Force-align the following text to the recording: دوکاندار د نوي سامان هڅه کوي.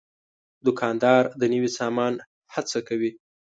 دوکاندار 0.65 1.23
د 1.39 1.41
نوي 1.53 1.69
سامان 1.79 2.13
هڅه 2.53 2.79
کوي. 2.87 3.11